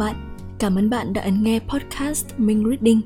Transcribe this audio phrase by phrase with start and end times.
[0.00, 3.00] bạn, cảm ơn bạn đã ấn nghe podcast Minh Reading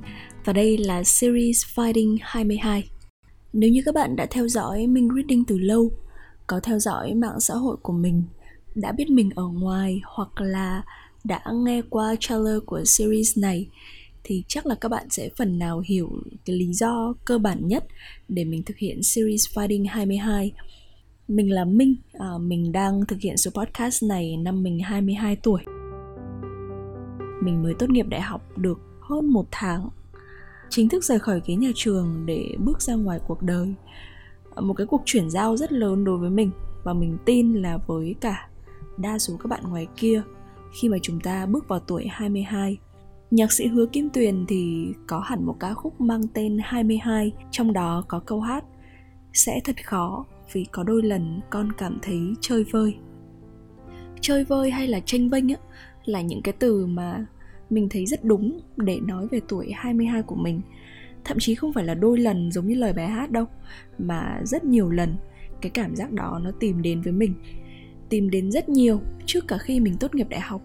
[0.45, 2.89] và đây là series Fighting 22.
[3.53, 5.91] Nếu như các bạn đã theo dõi Minh Reading từ lâu,
[6.47, 8.23] có theo dõi mạng xã hội của mình,
[8.75, 10.83] đã biết mình ở ngoài hoặc là
[11.25, 13.69] đã nghe qua trailer của series này
[14.25, 16.11] thì chắc là các bạn sẽ phần nào hiểu
[16.45, 17.85] cái lý do cơ bản nhất
[18.29, 20.53] để mình thực hiện series Fighting 22.
[21.29, 25.63] Mình là Minh, à, mình đang thực hiện số podcast này năm mình 22 tuổi
[27.45, 29.89] mình mới tốt nghiệp đại học được hơn một tháng.
[30.69, 33.75] Chính thức rời khỏi ghế nhà trường để bước ra ngoài cuộc đời.
[34.57, 36.51] Một cái cuộc chuyển giao rất lớn đối với mình
[36.85, 38.49] và mình tin là với cả
[38.97, 40.23] đa số các bạn ngoài kia.
[40.75, 42.79] Khi mà chúng ta bước vào tuổi 22
[43.31, 47.73] Nhạc sĩ Hứa Kim Tuyền thì có hẳn một ca khúc mang tên 22 Trong
[47.73, 48.65] đó có câu hát
[49.33, 52.97] Sẽ thật khó vì có đôi lần con cảm thấy chơi vơi
[54.21, 55.57] Chơi vơi hay là tranh vênh á
[56.05, 57.27] Là những cái từ mà
[57.71, 60.61] mình thấy rất đúng để nói về tuổi 22 của mình.
[61.25, 63.45] Thậm chí không phải là đôi lần giống như lời bài hát đâu,
[63.99, 65.17] mà rất nhiều lần
[65.61, 67.35] cái cảm giác đó nó tìm đến với mình,
[68.09, 70.63] tìm đến rất nhiều trước cả khi mình tốt nghiệp đại học.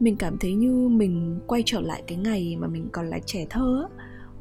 [0.00, 3.46] Mình cảm thấy như mình quay trở lại cái ngày mà mình còn là trẻ
[3.50, 3.88] thơ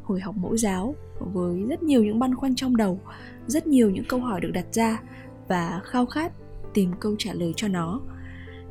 [0.03, 2.99] hồi học mẫu giáo, với rất nhiều những băn khoăn trong đầu,
[3.47, 5.01] rất nhiều những câu hỏi được đặt ra
[5.47, 6.33] và khao khát
[6.73, 8.01] tìm câu trả lời cho nó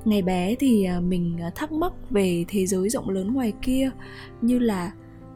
[0.05, 3.91] ngày bé thì à, mình à, thắc mắc về thế giới rộng lớn ngoài kia,
[4.41, 4.93] như là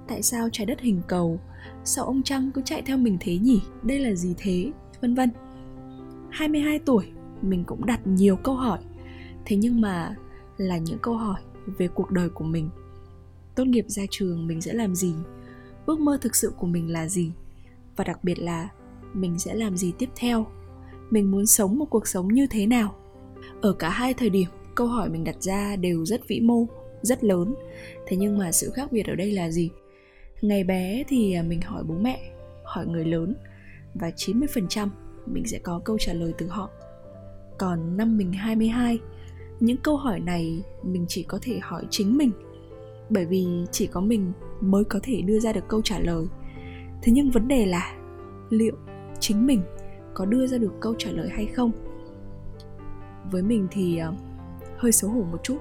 [0.08, 1.40] tại sao trái đất hình cầu,
[1.84, 3.60] sao ông trăng cứ chạy theo mình thế nhỉ?
[3.82, 4.72] Đây là gì thế?
[5.00, 5.30] Vân vân.
[6.30, 7.06] 22 tuổi,
[7.42, 8.78] mình cũng đặt nhiều câu hỏi.
[9.44, 10.14] Thế nhưng mà
[10.56, 12.70] là những câu hỏi về cuộc đời của mình.
[13.54, 15.14] Tốt nghiệp ra trường mình sẽ làm gì?
[15.86, 17.32] Ước mơ thực sự của mình là gì?
[17.96, 18.68] Và đặc biệt là
[19.14, 20.46] mình sẽ làm gì tiếp theo?
[21.10, 22.94] Mình muốn sống một cuộc sống như thế nào?
[23.60, 26.66] Ở cả hai thời điểm, câu hỏi mình đặt ra đều rất vĩ mô,
[27.02, 27.54] rất lớn.
[28.06, 29.70] Thế nhưng mà sự khác biệt ở đây là gì?
[30.42, 32.30] Ngày bé thì à, mình hỏi bố mẹ,
[32.64, 33.34] hỏi người lớn
[33.94, 34.88] và 90%
[35.26, 36.70] mình sẽ có câu trả lời từ họ.
[37.58, 38.98] Còn năm mình 22
[39.60, 42.30] những câu hỏi này mình chỉ có thể hỏi chính mình,
[43.10, 46.26] bởi vì chỉ có mình mới có thể đưa ra được câu trả lời.
[47.02, 47.96] Thế nhưng vấn đề là
[48.50, 48.76] liệu
[49.20, 49.60] chính mình
[50.14, 51.72] có đưa ra được câu trả lời hay không?
[53.30, 54.14] Với mình thì uh,
[54.76, 55.58] hơi xấu hổ một chút.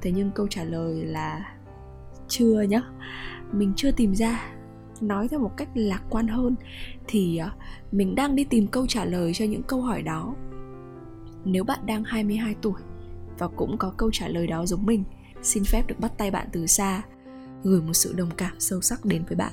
[0.00, 1.54] Thế nhưng câu trả lời là
[2.28, 2.82] chưa nhá.
[3.52, 4.54] Mình chưa tìm ra.
[5.00, 6.54] Nói theo một cách lạc quan hơn
[7.06, 7.52] thì uh,
[7.92, 10.34] mình đang đi tìm câu trả lời cho những câu hỏi đó.
[11.44, 12.80] Nếu bạn đang 22 tuổi
[13.38, 15.04] và cũng có câu trả lời đó giống mình
[15.42, 17.02] xin phép được bắt tay bạn từ xa
[17.64, 19.52] gửi một sự đồng cảm sâu sắc đến với bạn.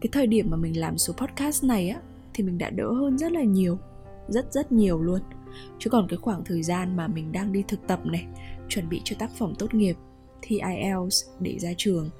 [0.00, 2.00] Cái thời điểm mà mình làm số podcast này á
[2.34, 3.78] thì mình đã đỡ hơn rất là nhiều
[4.28, 5.20] rất rất nhiều luôn
[5.78, 8.26] chứ còn cái khoảng thời gian mà mình đang đi thực tập này
[8.68, 9.96] chuẩn bị cho tác phẩm tốt nghiệp
[10.42, 12.10] thi IELTS để ra trường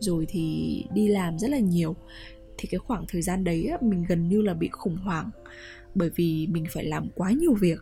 [0.00, 1.96] rồi thì đi làm rất là nhiều
[2.58, 5.30] thì cái khoảng thời gian đấy á, mình gần như là bị khủng hoảng.
[5.94, 7.78] Bởi vì mình phải làm quá nhiều việc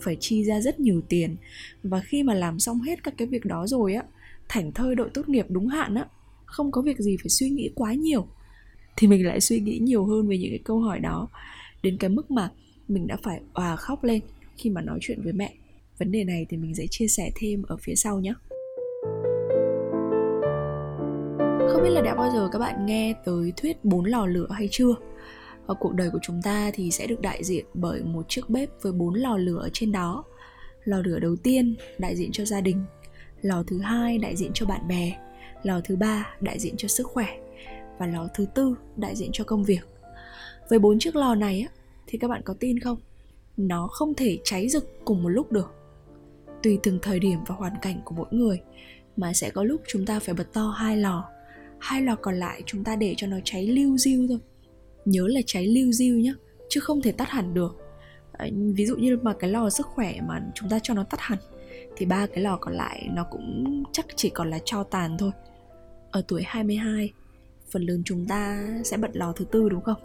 [0.00, 1.36] phải chi ra rất nhiều tiền.
[1.82, 4.02] Và khi mà làm xong hết các cái việc đó rồi á
[4.48, 6.06] thảnh thơi đội tốt nghiệp đúng hạn á
[6.44, 8.26] không có việc gì phải suy nghĩ quá nhiều.
[8.96, 11.28] Thì mình lại suy nghĩ nhiều hơn về những cái câu hỏi đó.
[11.82, 12.50] Đến cái mức mà
[12.88, 14.20] mình đã phải òa khóc lên
[14.56, 15.54] khi mà nói chuyện với mẹ.
[15.98, 18.34] Vấn đề này thì mình sẽ chia sẻ thêm ở phía sau nhé.
[21.68, 24.68] Không biết là đã bao giờ các bạn nghe tới thuyết bốn lò lửa hay
[24.70, 24.94] chưa?
[25.66, 28.82] Ở cuộc đời của chúng ta thì sẽ được đại diện bởi một chiếc bếp
[28.82, 30.24] với bốn lò lửa ở trên đó.
[30.84, 32.84] Lò lửa đầu tiên, đại diện cho gia đình.
[33.42, 35.12] Lò thứ hai, đại diện cho bạn bè.
[35.62, 37.26] Lò thứ ba, đại diện cho sức khỏe.
[37.98, 39.88] Và lò thứ tư, đại diện cho công việc.
[40.70, 41.68] Với bốn chiếc lò này á,
[42.06, 42.98] thì các bạn có tin không?
[43.56, 45.74] Nó không thể cháy rực cùng một lúc được.
[46.62, 48.60] Tùy từng thời điểm và hoàn cảnh của mỗi người,
[49.16, 51.24] mà sẽ có lúc chúng ta phải bật to hai lò.
[51.78, 54.38] Hai lò còn lại chúng ta để cho nó cháy lưu diêu thôi.
[55.04, 56.34] Nhớ là cháy lưu diêu nhé
[56.68, 57.76] chứ không thể tắt hẳn được.
[58.32, 61.20] Ờ, ví dụ như mà cái lò sức khỏe mà chúng ta cho nó tắt
[61.20, 61.38] hẳn,
[61.96, 65.30] thì ba cái lò còn lại nó cũng chắc chỉ còn là cho tàn thôi.
[66.10, 67.12] Ở tuổi 22
[67.70, 70.00] phần lớn chúng ta sẽ bật lò thứ tư đúng không?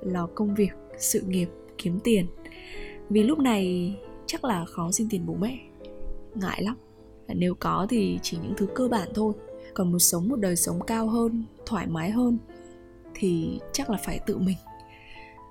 [0.00, 2.26] Lò công việc, sự nghiệp, kiếm tiền
[3.10, 3.94] vì lúc này
[4.26, 5.58] chắc là khó xin tiền bố mẹ.
[6.34, 6.76] Ngại lắm.
[7.28, 9.32] Nếu có thì chỉ những thứ cơ bản thôi.
[9.74, 12.38] Còn một sống một đời sống cao hơn, thoải mái hơn
[13.14, 14.56] thì chắc là phải tự mình.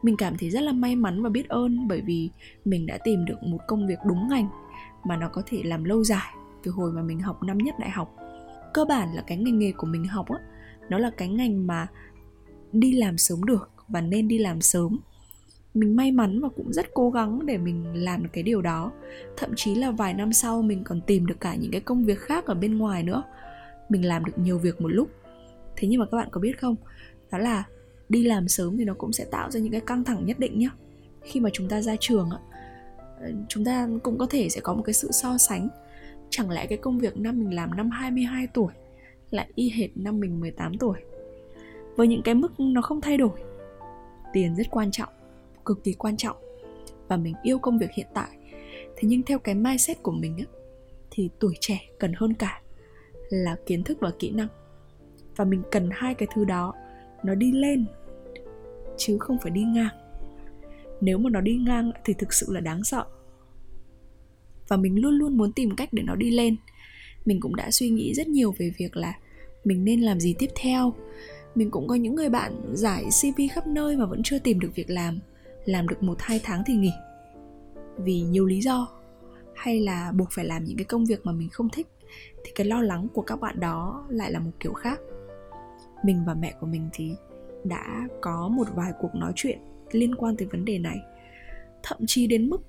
[0.01, 2.29] Mình cảm thấy rất là may mắn và biết ơn bởi vì
[2.65, 4.47] mình đã tìm được một công việc đúng ngành
[5.03, 7.89] mà nó có thể làm lâu dài từ hồi mà mình học năm nhất đại
[7.89, 8.15] học.
[8.73, 10.37] Cơ bản là cái ngành nghề của mình học á,
[10.89, 11.87] nó là cái ngành mà
[12.71, 14.99] đi làm sớm được và nên đi làm sớm
[15.75, 18.91] mình may mắn và cũng rất cố gắng để mình làm được cái điều đó.
[19.37, 22.19] Thậm chí là vài năm sau mình còn tìm được cả những cái công việc
[22.19, 23.23] khác ở bên ngoài nữa.
[23.89, 25.09] Mình làm được nhiều việc một lúc.
[25.75, 26.75] Thế nhưng mà các bạn có biết không?
[27.31, 27.63] Đó là
[28.09, 30.59] đi làm sớm thì nó cũng sẽ tạo ra những cái căng thẳng nhất định
[30.59, 30.69] nhá.
[31.21, 32.29] Khi mà chúng ta ra trường
[33.19, 35.67] ờ, chúng ta cũng có thể sẽ có một cái sự so sánh.
[36.29, 38.73] Chẳng lẽ cái công việc năm mình làm năm 22 tuổi,
[39.31, 40.97] lại y hệt năm mình 18 tuổi?
[41.95, 43.39] Với những cái mức nó không thay đổi,
[44.33, 45.09] tiền rất quan trọng
[45.65, 46.37] cực kỳ quan trọng
[47.07, 48.37] và mình yêu công việc hiện tại.
[48.95, 50.45] Thế nhưng theo cái mindset của mình á,
[51.11, 52.61] thì tuổi trẻ cần hơn cả
[53.29, 54.47] là kiến thức và kỹ năng.
[55.35, 56.73] Và mình cần hai cái thứ đó,
[57.23, 57.85] nó đi lên,
[58.97, 59.95] chứ không phải đi ngang.
[61.01, 63.05] Nếu mà nó đi ngang thì thực sự là đáng sợ.
[64.67, 66.55] Và mình luôn luôn muốn tìm cách để nó đi lên.
[67.25, 69.13] Mình cũng đã suy nghĩ rất nhiều về việc là
[69.63, 70.93] mình nên làm gì tiếp theo.
[71.55, 74.69] Mình cũng có những người bạn giải cv khắp nơi mà vẫn chưa tìm được
[74.75, 75.19] việc làm
[75.65, 76.91] làm được một hai tháng thì nghỉ.
[77.97, 78.87] Vì nhiều lý do
[79.55, 81.87] hay là buộc phải làm những cái công việc mà mình không thích
[82.43, 84.99] thì cái lo lắng của các bạn đó lại là một kiểu khác.
[86.03, 87.11] Mình và mẹ của mình thì
[87.63, 89.59] đã có một vài cuộc nói chuyện
[89.91, 90.97] liên quan tới vấn đề này.
[91.83, 92.61] Thậm chí đến mức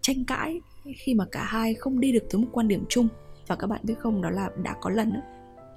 [0.00, 0.60] tranh cãi
[0.96, 3.08] khi mà cả hai không đi được tới một quan điểm chung.
[3.46, 5.20] Và các bạn biết không đó là đã có lần đó,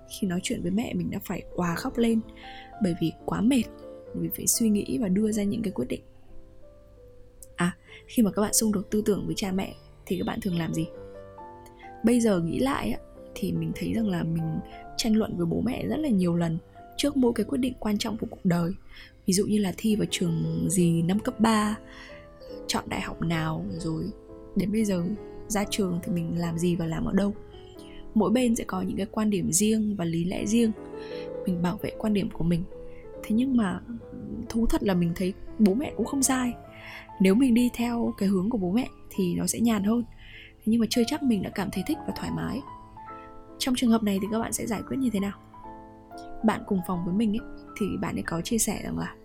[0.10, 2.20] khi nói chuyện với mẹ mình đã phải òa khóc lên
[2.84, 3.64] bởi vì quá mệt
[4.16, 6.02] vì phải suy nghĩ và đưa ra những cái quyết định
[8.08, 9.76] khi mà các bạn xung đột tư tưởng với cha mẹ
[10.06, 10.86] thì các bạn thường làm gì?
[12.04, 12.98] Bây giờ nghĩ lại
[13.36, 14.60] thì mình thấy rằng là mình
[14.98, 16.58] tranh luận với bố mẹ rất là nhiều lần
[16.98, 18.72] trước mỗi cái quyết định quan trọng của cuộc đời.
[19.26, 21.78] Ví dụ như là thi vào trường gì năm cấp 3
[22.68, 24.04] chọn đại học nào rồi
[24.56, 25.04] đến bây giờ
[25.48, 27.34] ra trường thì mình làm gì và làm ở đâu?
[28.14, 30.72] Mỗi bên sẽ có những cái quan điểm riêng và lý lẽ riêng.
[31.46, 32.64] Mình bảo vệ quan điểm của mình.
[33.24, 33.82] Thế nhưng mà
[34.50, 36.54] thú thật là mình thấy bố mẹ cũng không sai
[37.20, 40.04] nếu mình đi theo cái hướng của bố mẹ thì nó sẽ nhàn hơn.
[40.58, 42.62] Thế nhưng mà chưa chắc mình đã cảm thấy thích và thoải mái.
[43.60, 45.40] Trong trường hợp này thì các bạn sẽ giải quyết như thế nào?
[46.44, 47.48] Bạn cùng phòng với mình ấy,
[47.80, 49.16] thì bạn ấy có chia sẻ rằng là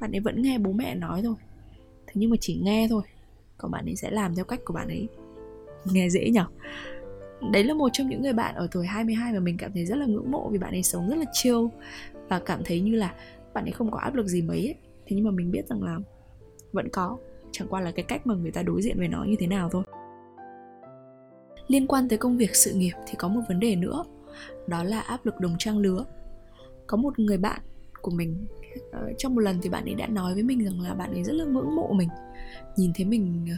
[0.00, 1.34] bạn ấy vẫn nghe bố mẹ nói thôi.
[2.06, 3.02] Thế nhưng mà chỉ nghe thôi,
[3.58, 5.08] còn bạn ấy sẽ làm theo cách của bạn ấy.
[5.84, 6.46] Nghe dễ nhở?
[7.52, 9.96] Đấy là một trong những người bạn ở tuổi 22 mà mình cảm thấy rất
[9.96, 11.58] là ngưỡng mộ vì bạn ấy sống rất là chill
[12.28, 13.14] và cảm thấy như là
[13.54, 14.74] bạn ấy không có áp lực gì mấy ấy.
[15.06, 15.98] thế nhưng mà mình biết rằng là
[16.72, 17.18] vẫn có.
[17.52, 19.68] Chẳng qua là cái cách mà người ta đối diện với nó như thế nào
[19.72, 19.82] thôi.
[21.68, 24.04] Liên quan tới công việc sự nghiệp thì có một vấn đề nữa,
[24.66, 26.04] đó là áp lực đồng trang lứa.
[26.86, 27.60] Có một người bạn
[28.02, 28.46] của mình
[28.92, 31.24] ờ, trong một lần thì bạn ấy đã nói với mình rằng là bạn ấy
[31.24, 32.08] rất là ngưỡng mộ mình.
[32.76, 33.56] Nhìn thấy mình ờ,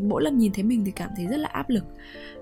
[0.00, 1.84] mỗi lần nhìn thấy mình thì cảm thấy rất là áp lực,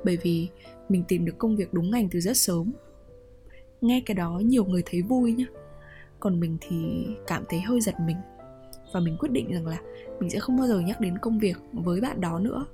[0.05, 0.49] bởi vì
[0.89, 2.73] mình tìm được công việc đúng ngành từ rất sớm.
[3.81, 5.47] Nghe cái đó nhiều người thấy vui nhá.
[6.21, 8.17] Còn mình thì cảm thấy hơi giật mình
[8.93, 9.79] và mình quyết định rằng là
[10.21, 12.67] mình sẽ không bao giờ nhắc đến công việc với bạn đó nữa.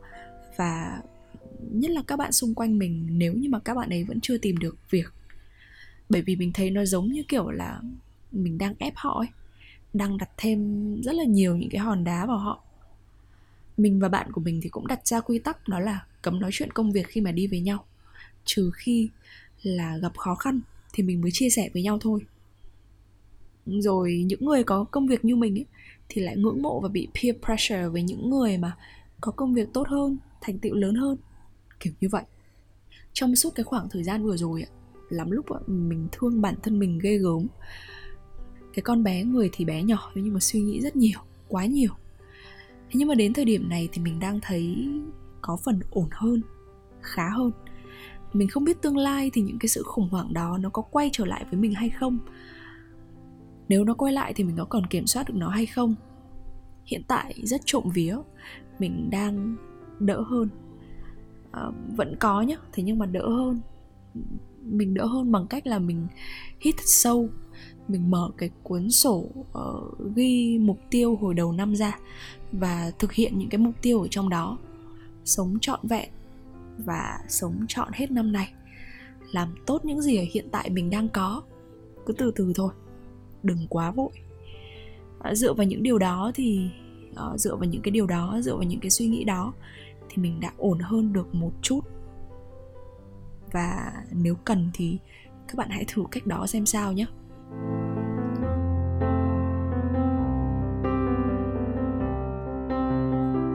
[0.57, 1.03] Và
[1.61, 4.39] nhất là các bạn xung quanh mình nếu như mà các bạn ấy vẫn chưa
[4.39, 5.13] tìm được việc.
[6.09, 7.81] Bởi vì mình thấy nó giống như kiểu là
[8.33, 9.29] mình đang ép họ ấy
[9.93, 12.63] đang đặt thêm rất là nhiều những cái hòn đá vào họ.
[13.77, 16.51] Mình và bạn của mình thì cũng đặt ra quy tắc đó là cấm nói
[16.53, 17.85] chuyện công việc khi mà đi với nhau.
[18.45, 19.09] Trừ khi
[19.63, 20.61] là gặp khó khăn
[20.93, 22.21] thì mình mới chia sẻ với nhau thôi.
[23.67, 25.67] Rồi những người có công việc như mình ấy,
[26.09, 28.77] thì lại ngưỡng mộ và bị peer pressure với những người mà
[29.21, 31.17] có công việc tốt hơn, thành tựu lớn hơn,
[31.81, 32.25] kiểu như vậy.
[33.13, 34.71] Trong suốt cái khoảng thời gian vừa rồi ạ,
[35.09, 37.47] lắm lúc mình thương bản thân mình ghê gớm.
[38.75, 41.19] Cái con bé người thì bé nhỏ, nhưng mà suy nghĩ rất nhiều,
[41.49, 41.91] quá nhiều.
[42.91, 44.89] Thế nhưng mà đến thời điểm này thì mình đang thấy
[45.41, 46.43] có phần ổn hơn,
[47.03, 47.51] khá hơn.
[48.33, 51.11] Mình không biết tương lai thì những cái sự khủng hoảng đó nó có quay
[51.13, 52.19] trở lại với mình hay không
[53.69, 55.95] nếu nó quay lại thì mình có còn kiểm soát được nó hay không?
[56.85, 58.17] Hiện tại rất trộm vía
[58.79, 59.57] mình đang
[59.99, 60.49] đỡ hơn.
[61.53, 61.63] À,
[61.97, 63.61] vẫn có nhá thế nhưng mà đỡ hơn.
[64.63, 66.07] Mình đỡ hơn bằng cách là mình
[66.61, 67.29] hít thật sâu
[67.89, 69.29] mình mở cái cuốn sổ
[69.59, 71.99] uh, ghi mục tiêu hồi đầu năm ra
[72.53, 74.59] và thực hiện những cái mục tiêu ở trong đó.
[75.25, 76.09] Sống trọn vẹn
[76.79, 78.53] và sống trọn hết năm này
[79.33, 81.43] làm tốt những gì ở hiện tại mình đang có.
[82.07, 82.73] Cứ từ từ thôi
[83.45, 84.11] đừng quá vội.
[85.21, 86.71] À, dựa vào những điều đó thì
[87.17, 89.53] à, dựa vào những cái điều đó dựa vào những cái suy nghĩ đó
[90.09, 91.81] thì mình đã ổn hơn được một chút.
[93.53, 94.99] Và nếu cần thì
[95.49, 97.07] các bạn hãy thử cách đó xem sao nhé.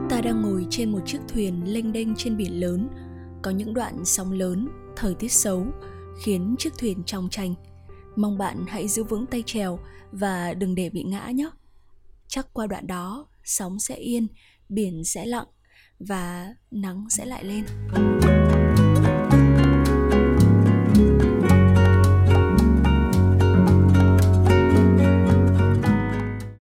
[0.09, 2.87] Ta đang ngồi trên một chiếc thuyền lênh đênh trên biển lớn.
[3.41, 5.65] Có những đoạn sóng lớn thời tiết xấu
[6.23, 7.53] khiến chiếc thuyền trong tranh
[8.15, 9.79] mong bạn hãy giữ vững tay trèo
[10.11, 11.49] và đừng để bị ngã nhé.
[12.27, 14.27] Chắc qua đoạn đó, sóng sẽ yên,
[14.69, 15.47] biển sẽ lặng
[15.99, 17.63] và nắng sẽ lại lên.